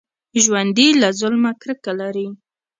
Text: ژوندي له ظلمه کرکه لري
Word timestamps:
ژوندي 0.43 0.87
له 1.01 1.09
ظلمه 1.19 1.51
کرکه 1.61 1.91
لري 1.99 2.27